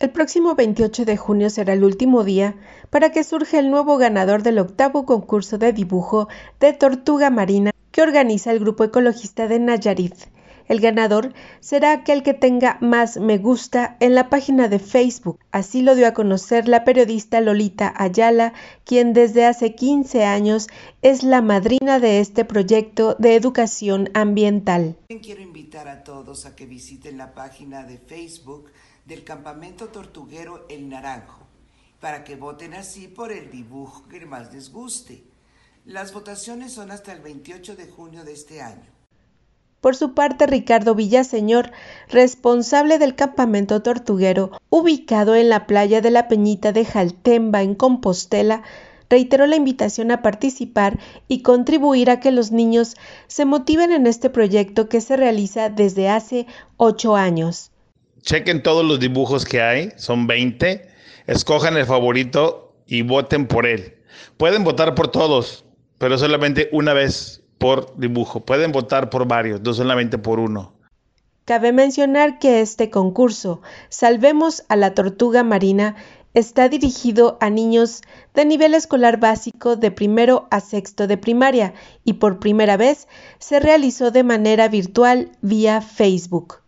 [0.00, 2.54] El próximo 28 de junio será el último día
[2.88, 6.26] para que surja el nuevo ganador del octavo concurso de dibujo
[6.58, 10.14] de tortuga marina que organiza el grupo ecologista de Nayarit.
[10.70, 15.40] El ganador será aquel que tenga más me gusta en la página de Facebook.
[15.50, 18.52] Así lo dio a conocer la periodista Lolita Ayala,
[18.84, 20.68] quien desde hace 15 años
[21.02, 24.96] es la madrina de este proyecto de educación ambiental.
[25.08, 28.70] Quiero invitar a todos a que visiten la página de Facebook
[29.06, 31.48] del campamento tortuguero El Naranjo,
[31.98, 35.24] para que voten así por el dibujo que más les guste.
[35.84, 38.99] Las votaciones son hasta el 28 de junio de este año.
[39.80, 41.72] Por su parte, Ricardo Villaseñor,
[42.08, 48.62] responsable del campamento tortuguero, ubicado en la playa de la Peñita de Jaltemba, en Compostela,
[49.08, 50.98] reiteró la invitación a participar
[51.28, 56.08] y contribuir a que los niños se motiven en este proyecto que se realiza desde
[56.08, 57.72] hace ocho años.
[58.20, 60.88] Chequen todos los dibujos que hay, son 20,
[61.26, 63.96] escojan el favorito y voten por él.
[64.36, 65.64] Pueden votar por todos,
[65.96, 68.40] pero solamente una vez por dibujo.
[68.40, 70.72] Pueden votar por varios, no solamente por uno.
[71.44, 75.94] Cabe mencionar que este concurso, Salvemos a la Tortuga Marina,
[76.32, 78.00] está dirigido a niños
[78.34, 83.60] de nivel escolar básico de primero a sexto de primaria y por primera vez se
[83.60, 86.62] realizó de manera virtual vía Facebook.